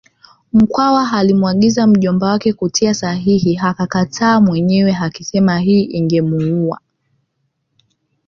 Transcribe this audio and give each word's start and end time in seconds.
Mkwawa 0.53 1.11
alimwagiza 1.13 1.87
mjomba 1.87 2.27
wake 2.27 2.53
kutia 2.53 2.93
sahihi 2.93 3.59
akakataa 3.63 4.41
mwenyewe 4.41 4.97
akisema 5.01 5.59
hii 5.59 5.83
ingemuua 5.83 6.79